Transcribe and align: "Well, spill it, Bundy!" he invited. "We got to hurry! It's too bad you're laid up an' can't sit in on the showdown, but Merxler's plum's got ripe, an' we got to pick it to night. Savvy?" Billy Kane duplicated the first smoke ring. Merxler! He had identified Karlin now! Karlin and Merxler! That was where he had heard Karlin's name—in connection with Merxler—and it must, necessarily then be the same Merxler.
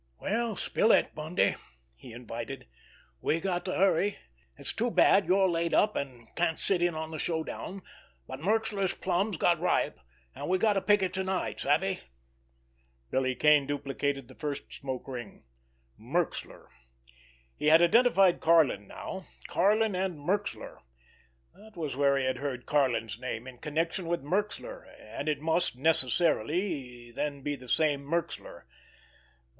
"Well, 0.19 0.55
spill 0.55 0.91
it, 0.91 1.13
Bundy!" 1.13 1.57
he 1.95 2.11
invited. 2.11 2.65
"We 3.21 3.39
got 3.39 3.63
to 3.65 3.71
hurry! 3.75 4.17
It's 4.57 4.73
too 4.73 4.89
bad 4.89 5.27
you're 5.27 5.47
laid 5.47 5.75
up 5.75 5.95
an' 5.95 6.27
can't 6.35 6.59
sit 6.59 6.81
in 6.81 6.95
on 6.95 7.11
the 7.11 7.19
showdown, 7.19 7.83
but 8.27 8.39
Merxler's 8.39 8.95
plum's 8.95 9.37
got 9.37 9.59
ripe, 9.59 9.99
an' 10.33 10.47
we 10.47 10.57
got 10.57 10.73
to 10.73 10.81
pick 10.81 11.03
it 11.03 11.13
to 11.13 11.23
night. 11.23 11.59
Savvy?" 11.59 11.99
Billy 13.11 13.35
Kane 13.35 13.67
duplicated 13.67 14.27
the 14.27 14.33
first 14.33 14.73
smoke 14.73 15.07
ring. 15.07 15.43
Merxler! 15.99 16.69
He 17.55 17.67
had 17.67 17.83
identified 17.83 18.39
Karlin 18.39 18.87
now! 18.87 19.25
Karlin 19.45 19.93
and 19.93 20.17
Merxler! 20.17 20.79
That 21.53 21.77
was 21.77 21.95
where 21.95 22.17
he 22.17 22.25
had 22.25 22.37
heard 22.37 22.65
Karlin's 22.65 23.19
name—in 23.19 23.59
connection 23.59 24.07
with 24.07 24.23
Merxler—and 24.23 25.29
it 25.29 25.41
must, 25.41 25.77
necessarily 25.77 27.11
then 27.11 27.43
be 27.43 27.55
the 27.55 27.69
same 27.69 28.03
Merxler. 28.03 28.63